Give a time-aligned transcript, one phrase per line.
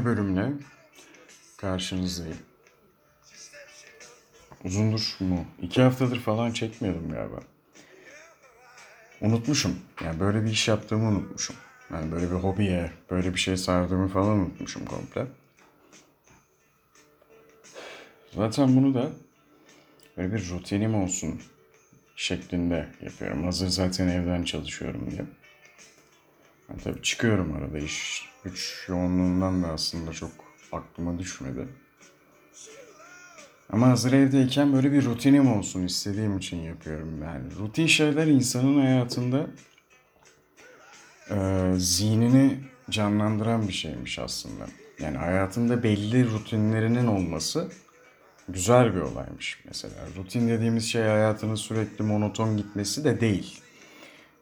[0.00, 0.52] Yeni bölümle
[1.56, 2.38] karşınızdayım.
[4.64, 5.44] Uzundur mu?
[5.62, 7.40] İki haftadır falan çekmiyordum galiba.
[9.20, 9.78] Unutmuşum.
[10.04, 11.56] Yani böyle bir iş yaptığımı unutmuşum.
[11.92, 15.26] Yani böyle bir hobiye, böyle bir şey sardığımı falan unutmuşum komple.
[18.34, 19.10] Zaten bunu da
[20.16, 21.42] böyle bir rutinim olsun
[22.16, 23.44] şeklinde yapıyorum.
[23.44, 25.24] Hazır zaten evden çalışıyorum diye.
[26.70, 30.30] Ben tabii çıkıyorum arada iş güç yoğunluğundan da aslında çok
[30.72, 31.68] aklıma düşmedi.
[33.72, 37.44] Ama hazır evdeyken böyle bir rutinim olsun istediğim için yapıyorum yani.
[37.58, 39.46] Rutin şeyler insanın hayatında
[41.30, 42.58] e, zihnini
[42.90, 44.66] canlandıran bir şeymiş aslında.
[45.00, 47.68] Yani hayatında belli rutinlerinin olması
[48.48, 49.94] güzel bir olaymış mesela.
[50.16, 53.60] Rutin dediğimiz şey hayatının sürekli monoton gitmesi de değil.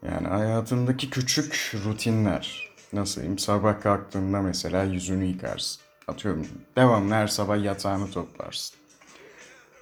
[0.02, 2.68] Yani hayatındaki küçük rutinler.
[2.92, 3.36] Nasıl?
[3.36, 5.82] Sabah kalktığında mesela yüzünü yıkarsın.
[6.08, 6.46] Atıyorum
[6.76, 8.78] devamlı her sabah yatağını toplarsın.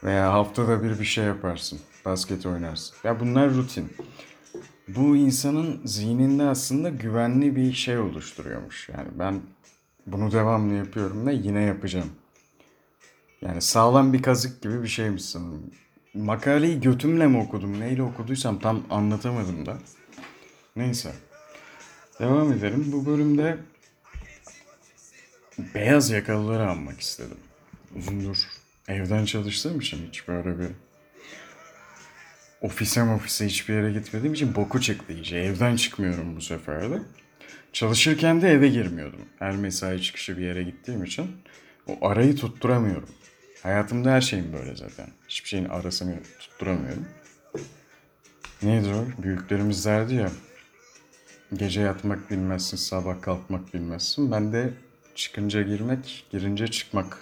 [0.05, 1.81] Veya haftada bir bir şey yaparsın.
[2.05, 2.97] Basket oynarsın.
[3.05, 3.93] Ya bunlar rutin.
[4.89, 8.89] Bu insanın zihninde aslında güvenli bir şey oluşturuyormuş.
[8.89, 9.41] Yani ben
[10.07, 12.11] bunu devamlı yapıyorum ve yine yapacağım.
[13.43, 15.71] Yani sağlam bir kazık gibi bir şeymiş sanırım.
[16.15, 19.79] Makaleyi götümle mi okudum, neyle okuduysam tam anlatamadım da.
[20.77, 21.13] Neyse.
[22.21, 22.93] Devam edelim.
[22.93, 23.59] Bu bölümde
[25.75, 27.39] beyaz yakalıları almak istedim.
[27.97, 28.49] Uzundur
[28.89, 30.69] evden çalıştığım için hiç böyle bir
[32.61, 35.37] ofise ofise hiçbir yere gitmediğim için boku çıktı iyice.
[35.37, 37.03] Evden çıkmıyorum bu sefer de.
[37.73, 39.21] Çalışırken de eve girmiyordum.
[39.39, 41.31] Her mesai çıkışı bir yere gittiğim için
[41.87, 43.09] o arayı tutturamıyorum.
[43.63, 45.09] Hayatımda her şeyim böyle zaten.
[45.29, 47.07] Hiçbir şeyin arasını tutturamıyorum.
[48.63, 49.23] Neydi o?
[49.23, 50.31] Büyüklerimiz derdi ya.
[51.55, 54.33] Gece yatmak bilmezsin, sabah kalkmak bilmezsin.
[54.33, 54.73] Ben de
[55.15, 57.19] çıkınca girmek, girince çıkmak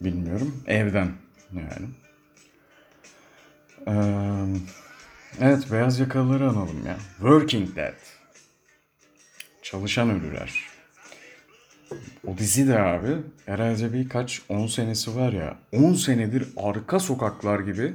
[0.00, 0.62] bilmiyorum.
[0.66, 1.12] Evden
[1.52, 1.88] yani.
[3.86, 4.60] Ee,
[5.40, 6.96] evet, beyaz yakalıları analım ya.
[7.18, 7.94] Working Dead.
[9.62, 10.68] Çalışan ölüler.
[12.26, 13.16] O dizi de abi
[13.46, 15.58] herhalde birkaç 10 senesi var ya.
[15.72, 17.94] 10 senedir arka sokaklar gibi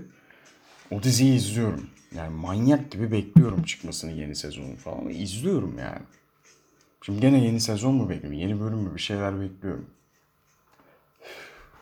[0.91, 1.90] o diziyi izliyorum.
[2.17, 5.09] Yani manyak gibi bekliyorum çıkmasını yeni sezonu falan.
[5.09, 6.01] İzliyorum yani.
[7.01, 8.39] Şimdi gene yeni sezon mu bekliyorum?
[8.39, 8.95] Yeni bölüm mü?
[8.95, 9.89] Bir şeyler bekliyorum.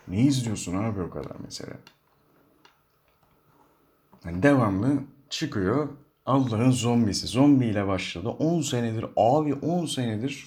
[0.07, 1.73] Ne izliyorsun abi o kadar mesela?
[4.25, 5.89] Yani devamlı çıkıyor
[6.25, 7.27] Allah'ın zombisi.
[7.27, 8.29] Zombiyle başladı.
[8.29, 10.45] 10 senedir abi 10 senedir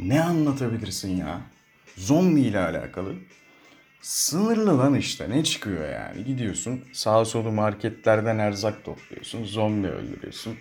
[0.00, 1.40] ne anlatabilirsin ya?
[1.96, 3.14] Zombi ile alakalı.
[4.00, 6.24] Sınırlı lan işte ne çıkıyor yani?
[6.24, 10.56] Gidiyorsun sağ solu marketlerden erzak topluyorsun zombi öldürüyorsun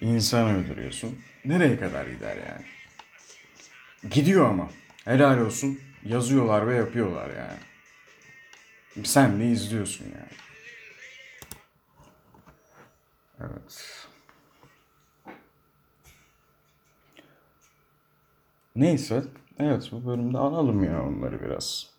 [0.00, 1.18] insan öldürüyorsun.
[1.44, 2.64] Nereye kadar gider yani?
[4.10, 4.70] Gidiyor ama.
[5.04, 7.58] Helal olsun yazıyorlar ve yapıyorlar yani.
[9.06, 10.32] Sen de izliyorsun yani.
[13.40, 14.06] Evet.
[18.76, 19.22] Neyse
[19.58, 21.93] evet bu bölümde analım ya onları biraz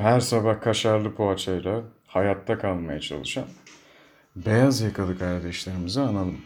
[0.00, 3.44] her sabah kaşarlı poğaçayla hayatta kalmaya çalışan
[4.36, 6.40] beyaz yakalı kardeşlerimizi analım.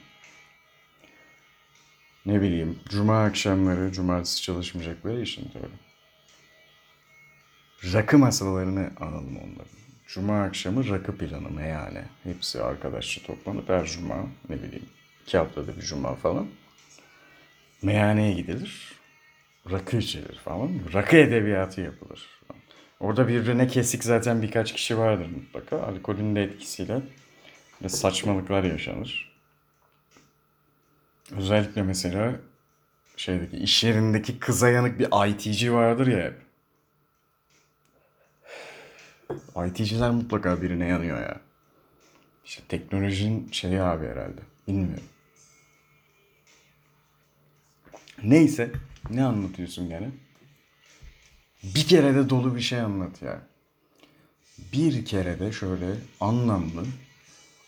[2.27, 5.87] Ne bileyim, cuma akşamları, cumartesi çalışmayacakları için tabii.
[7.93, 9.77] Rakı masalarını analım onların.
[10.07, 12.05] Cuma akşamı rakı planı meyhane.
[12.25, 14.17] Hepsi arkadaşça toplanıp her cuma,
[14.49, 14.87] ne bileyim,
[15.23, 16.47] iki haftada bir cuma falan.
[17.83, 18.93] Meyhaneye gidilir.
[19.71, 20.71] Rakı içilir falan.
[20.95, 22.41] Rakı edebiyatı yapılır.
[23.01, 25.83] Orada birbirine kesik zaten birkaç kişi vardır mutlaka.
[25.83, 27.03] Alkolün de etkisiyle
[27.83, 29.37] ve saçmalıklar yaşanır.
[31.37, 32.41] Özellikle mesela
[33.17, 36.47] şeydeki iş yerindeki kıza yanık bir IT'ci vardır ya hep.
[39.67, 41.41] IT'ciler mutlaka birine yanıyor ya.
[42.45, 44.41] İşte teknolojinin şeyi abi herhalde.
[44.69, 45.05] Bilmiyorum.
[48.23, 48.71] Neyse.
[49.11, 50.11] Ne anlatıyorsun gene?
[51.75, 53.41] Bir kere de dolu bir şey anlat ya.
[54.73, 56.85] Bir kere de şöyle anlamlı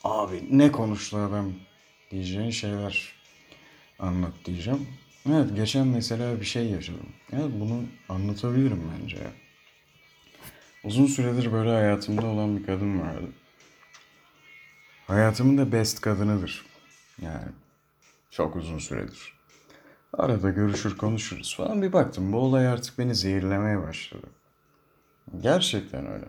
[0.05, 1.53] abi ne konuştu adam
[2.11, 3.13] diyeceğin şeyler
[3.99, 4.89] anlat diyeceğim.
[5.29, 7.09] Evet geçen mesela bir şey yaşadım.
[7.33, 9.33] Evet bunu anlatabilirim bence ya.
[10.85, 13.29] Uzun süredir böyle hayatımda olan bir kadın vardı.
[15.07, 16.67] Hayatımın da best kadınıdır.
[17.23, 17.49] Yani
[18.31, 19.38] çok uzun süredir.
[20.13, 21.83] Arada görüşür konuşuruz falan.
[21.83, 24.27] Bir baktım bu olay artık beni zehirlemeye başladı.
[25.41, 26.25] Gerçekten öyle.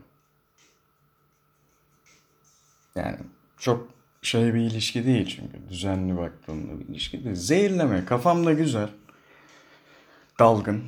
[2.96, 3.18] Yani
[3.58, 3.88] çok
[4.22, 5.70] şey bir ilişki değil çünkü.
[5.70, 7.36] Düzenli baktığımda bir ilişki değil.
[7.36, 8.06] Zehirleme.
[8.06, 8.90] Kafamda güzel.
[10.40, 10.84] dalgın.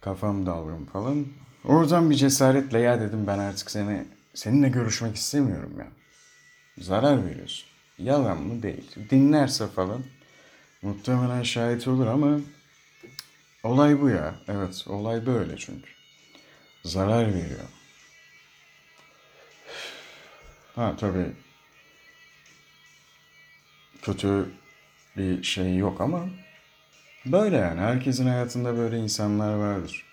[0.00, 1.26] Kafam dalgın falan.
[1.64, 4.04] Oradan bir cesaretle ya dedim ben artık seni
[4.34, 5.86] seninle görüşmek istemiyorum ya.
[6.78, 7.68] Zarar veriyorsun.
[7.98, 8.90] Yalan mı değil.
[9.10, 10.02] Dinlerse falan
[10.84, 12.40] muhtemelen şahit olur ama
[13.62, 14.34] olay bu ya.
[14.48, 15.90] Evet olay böyle çünkü.
[16.84, 17.68] Zarar veriyor.
[20.74, 21.32] Ha tabii
[24.02, 24.50] kötü
[25.16, 26.28] bir şey yok ama
[27.26, 27.80] böyle yani.
[27.80, 30.06] Herkesin hayatında böyle insanlar vardır.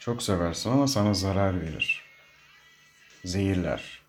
[0.00, 2.04] Çok seversin ama sana zarar verir.
[3.24, 4.02] Zehirler.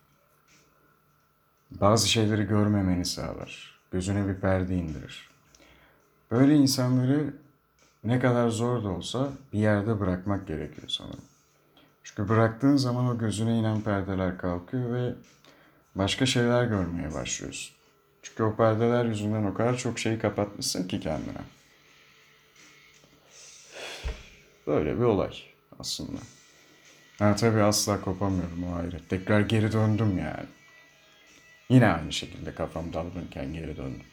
[1.70, 3.80] Bazı şeyleri görmemeni sağlar.
[3.92, 5.31] Gözüne bir perde indirir.
[6.32, 7.34] Böyle insanları
[8.04, 11.24] ne kadar zor da olsa bir yerde bırakmak gerekiyor sanırım.
[12.02, 15.14] Çünkü bıraktığın zaman o gözüne inen perdeler kalkıyor ve
[15.94, 17.76] başka şeyler görmeye başlıyorsun.
[18.22, 21.42] Çünkü o perdeler yüzünden o kadar çok şey kapatmışsın ki kendine.
[24.66, 25.34] Böyle bir olay
[25.78, 26.18] aslında.
[27.18, 29.00] Ha tabii asla kopamıyorum o ayrı.
[29.08, 30.46] Tekrar geri döndüm yani.
[31.68, 34.11] Yine aynı şekilde kafam dalgınken geri döndüm.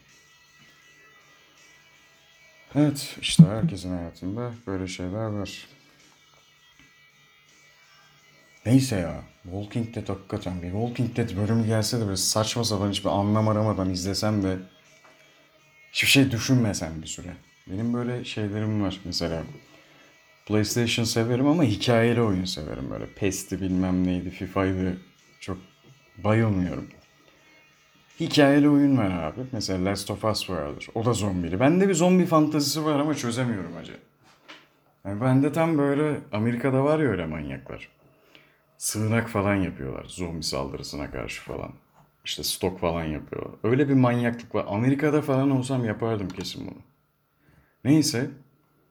[2.74, 5.68] Evet işte herkesin hayatında böyle şeyler var.
[8.66, 9.22] Neyse ya.
[9.42, 13.90] Walking Dead hakikaten bir Walking Dead bölümü gelse de böyle saçma sapan hiçbir anlam aramadan
[13.90, 14.56] izlesem ve
[15.92, 17.32] hiçbir şey düşünmesem bir süre.
[17.66, 19.42] Benim böyle şeylerim var mesela.
[20.46, 23.06] PlayStation severim ama hikayeli oyun severim böyle.
[23.06, 24.96] PES'ti bilmem neydi, FIFA'ydı.
[25.40, 25.58] Çok
[26.24, 26.88] bayılmıyorum.
[28.20, 29.40] Hikayeli oyun var abi.
[29.52, 30.88] Mesela Last of Us vardır.
[30.94, 31.60] O da zombili.
[31.60, 33.96] Bende bir zombi fantazisi var ama çözemiyorum acı.
[35.04, 37.88] Yani bende tam böyle Amerika'da var ya öyle manyaklar.
[38.78, 41.72] Sığınak falan yapıyorlar zombi saldırısına karşı falan.
[42.24, 43.52] İşte stok falan yapıyorlar.
[43.62, 44.64] Öyle bir manyaklık var.
[44.68, 46.78] Amerika'da falan olsam yapardım kesin bunu.
[47.84, 48.30] Neyse.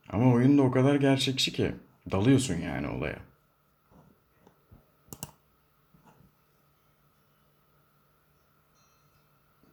[0.09, 1.71] Ama oyun da o kadar gerçekçi ki.
[2.11, 3.28] Dalıyorsun yani olaya.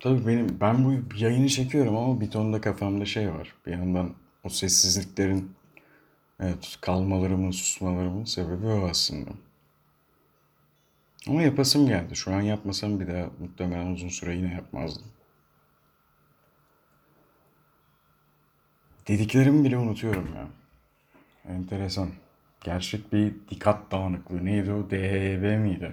[0.07, 3.55] Tabii benim ben bu yayını çekiyorum ama bir ton da kafamda şey var.
[3.67, 4.15] Bir yandan
[4.45, 5.53] o sessizliklerin
[6.41, 9.31] evet kalmalarımın, susmalarımın sebebi o aslında.
[11.29, 12.17] Ama yapasım geldi.
[12.17, 15.07] Şu an yapmasam bir daha muhtemelen uzun süre yine yapmazdım.
[19.09, 20.49] Dediklerimi bile unutuyorum ya.
[21.55, 22.09] Enteresan.
[22.65, 24.45] Gerçek bir dikkat dağınıklığı.
[24.45, 24.91] Neydi o?
[24.91, 25.93] DHB miydi?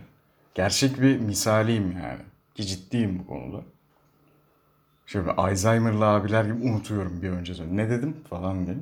[0.55, 2.21] Gerçek bir misaliyim yani.
[2.55, 3.72] Ki ciddiyim bu konuda.
[5.07, 7.69] Bir Alzheimer'lı abiler gibi unutuyorum bir önce sonra.
[7.69, 8.77] Ne dedim falan diye.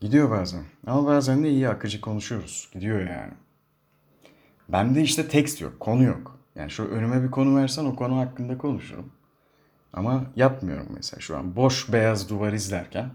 [0.00, 0.64] Gidiyor bazen.
[0.86, 2.68] Ama bazen de iyi akıcı konuşuyoruz.
[2.72, 3.32] Gidiyor yani.
[4.68, 6.38] Bende işte tekst yok, konu yok.
[6.54, 9.12] Yani şu önüme bir konu versen o konu hakkında konuşurum.
[9.92, 11.56] Ama yapmıyorum mesela şu an.
[11.56, 13.10] Boş beyaz duvar izlerken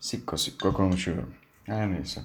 [0.00, 1.34] sikko sikko konuşuyorum.
[1.64, 2.20] Her neyse.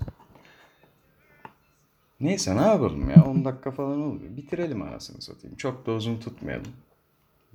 [2.19, 4.37] Neyse ne yapalım ya 10 dakika falan oluyor.
[4.37, 5.57] Bitirelim arasını satayım.
[5.57, 6.71] Çok da uzun tutmayalım.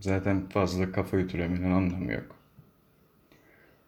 [0.01, 2.37] Zaten fazla kafa ütülemenin anlamı yok.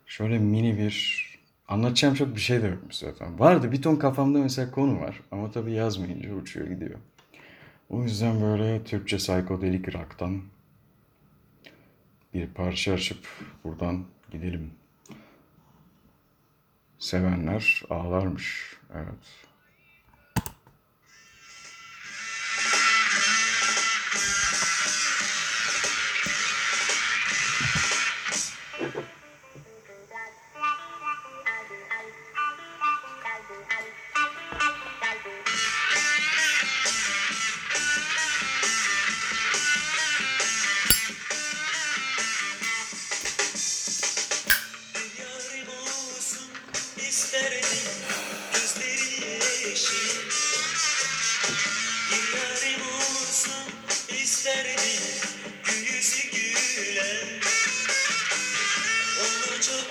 [0.07, 1.21] Şöyle mini bir
[1.69, 3.39] anlatacağım çok bir şey de yokmuş zaten.
[3.39, 6.99] Vardı bir ton kafamda mesela konu var ama tabii yazmayınca uçuyor gidiyor.
[7.91, 10.43] O yüzden böyle Türkçe psikodelik rock'tan
[12.35, 13.27] bir parça açıp
[13.65, 14.71] buradan gidelim.
[16.99, 18.77] Sevenler ağlarmış.
[18.95, 19.50] Evet.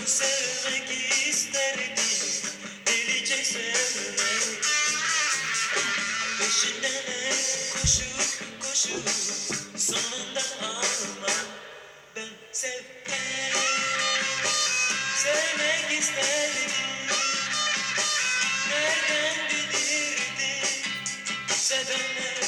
[0.09, 0.89] Sevmek
[1.29, 2.05] isterdim.
[2.87, 4.65] Delice sevmek.
[6.39, 7.03] Peşinden
[7.73, 9.09] koşup koşup
[9.77, 11.45] sonunda almak
[12.15, 13.55] Ben sevmek
[15.17, 16.71] Sevmek isterdim.
[18.69, 20.91] Nereden bilirdim?
[21.47, 22.38] Sevenler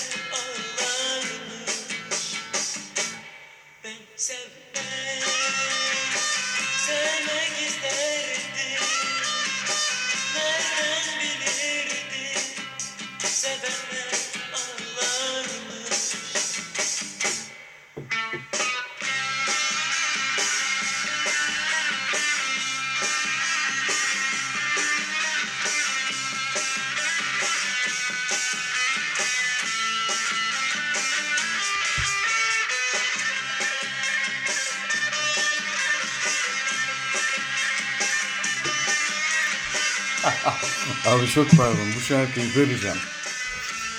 [41.12, 42.98] Abi çok pardon bu şarkıyı böleceğim.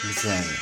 [0.05, 0.59] Bir saniye.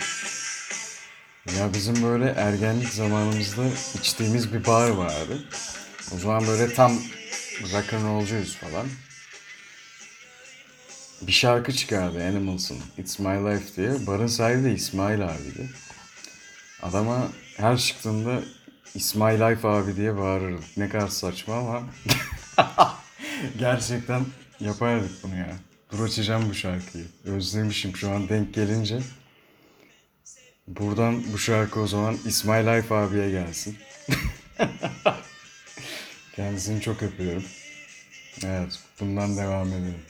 [1.58, 3.62] Ya bizim böyle ergenlik zamanımızda
[4.00, 5.44] içtiğimiz bir bar vardı.
[6.14, 6.92] O zaman böyle tam
[7.72, 8.86] rock'n'rollcuyuz falan.
[11.22, 14.06] Bir şarkı çıkardı Animals'ın It's My Life diye.
[14.06, 15.70] Barın sahibi de İsmail abiydi.
[16.82, 18.40] Adama her çıktığında
[18.94, 20.76] My Life abi diye bağırırdık.
[20.76, 21.82] Ne kadar saçma ama
[23.58, 24.26] gerçekten
[24.60, 25.69] yapardık bunu ya.
[25.92, 27.04] Dur açacağım bu şarkıyı.
[27.24, 29.00] Özlemişim şu an denk gelince.
[30.68, 33.78] Buradan bu şarkı o zaman İsmail Life abiye gelsin.
[36.36, 37.44] Kendisini çok öpüyorum.
[38.44, 40.02] Evet, bundan devam edelim.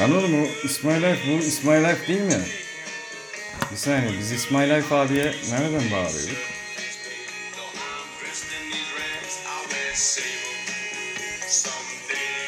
[0.00, 0.04] İn.
[0.04, 0.46] Anladın mı?
[0.64, 2.44] İsmail Life bu İsmail Life değil mi?
[3.72, 6.34] Bir saniye biz İsmail Life abiye nereden someday.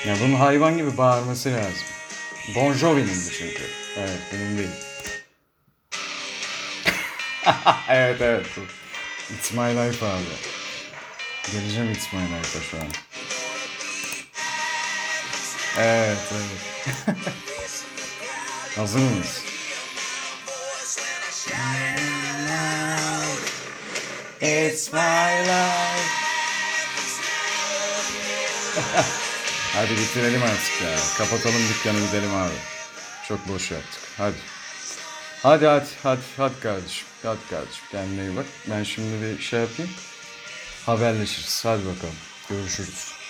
[0.06, 1.86] Ya bunun hayvan gibi bağırması lazım.
[2.54, 3.62] Bon Jovi'nin çünkü.
[3.96, 4.68] Evet benim değil.
[7.88, 8.46] evet evet.
[9.30, 10.22] It's My Life abi.
[11.52, 13.11] Geleceğim It's My Life'a şu an.
[15.78, 17.16] Evet evet.
[18.76, 19.42] Hazır mıyız?
[24.40, 24.98] It's my
[25.46, 26.22] life.
[29.74, 30.96] Hadi bitirelim artık ya.
[31.18, 32.54] Kapatalım dükkanı gidelim abi.
[33.28, 34.00] Çok boş yaptık.
[34.18, 34.36] Hadi.
[35.42, 37.06] Hadi hadi hadi hadi kardeşim.
[37.22, 38.46] Hadi kardeşim kendine iyi bak.
[38.70, 39.90] Ben şimdi bir şey yapayım.
[40.86, 41.64] Haberleşiriz.
[41.64, 42.16] Hadi bakalım.
[42.50, 43.21] Görüşürüz.